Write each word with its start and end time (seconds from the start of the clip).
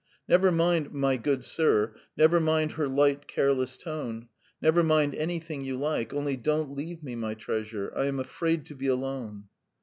Never 0.27 0.51
mind 0.51 0.91
"My 0.93 1.15
good 1.15 1.45
sir," 1.45 1.93
never 2.17 2.39
mind 2.39 2.71
her 2.71 2.87
light 2.87 3.27
careless 3.27 3.77
tone, 3.77 4.29
never 4.59 4.81
mind 4.81 5.13
anything 5.13 5.63
you 5.63 5.77
like, 5.77 6.11
only 6.11 6.35
don't 6.35 6.75
leave 6.75 7.03
me, 7.03 7.15
my 7.15 7.35
treasure. 7.35 7.93
I 7.95 8.05
am 8.07 8.19
afraid 8.19 8.65
to 8.65 8.75
be 8.75 8.87
alone. 8.87 9.43